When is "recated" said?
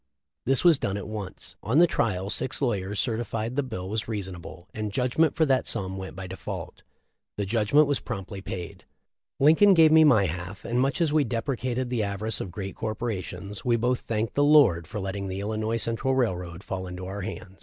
11.23-11.89